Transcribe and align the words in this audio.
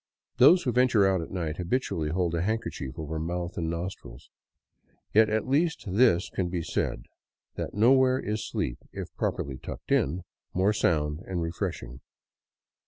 Those 0.37 0.63
who 0.63 0.71
venture 0.71 1.05
out 1.05 1.21
at 1.21 1.29
night 1.29 1.57
habitually 1.57 2.09
hold 2.09 2.33
a 2.33 2.41
handkerchief 2.41 2.97
over 2.97 3.19
mouth 3.19 3.55
and 3.55 3.69
nostrils. 3.69 4.31
Yet 5.13 5.29
at 5.29 5.47
least 5.47 5.85
this 5.87 6.31
can 6.31 6.49
be 6.49 6.63
said, 6.63 7.03
that 7.53 7.75
nowhere 7.75 8.17
is 8.19 8.43
sleep, 8.49 8.79
if 8.91 9.13
properly 9.15 9.59
tucked 9.59 9.91
in, 9.91 10.23
more 10.55 10.73
sound 10.73 11.19
and 11.27 11.39
refreshing. 11.43 12.01